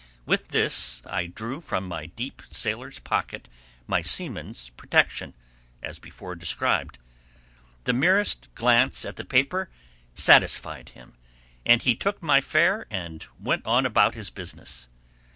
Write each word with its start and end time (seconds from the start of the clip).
With 0.25 0.47
this 0.47 1.03
I 1.05 1.27
drew 1.27 1.61
from 1.61 1.87
my 1.87 2.07
deep 2.07 2.41
sailor's 2.49 2.97
pocket 2.97 3.47
my 3.85 4.01
seaman's 4.01 4.71
protection, 4.71 5.35
as 5.83 5.99
before 5.99 6.33
described. 6.35 6.97
The 7.83 7.93
merest 7.93 8.49
glance 8.55 9.05
at 9.05 9.15
the 9.17 9.23
paper 9.25 9.69
satisfied 10.15 10.89
him, 10.89 11.17
and 11.67 11.83
he 11.83 11.93
took 11.93 12.19
my 12.23 12.41
fare 12.41 12.87
and 12.89 13.23
went 13.39 13.63
on 13.67 13.85
about 13.85 14.15
his 14.15 14.31
business. 14.31 14.87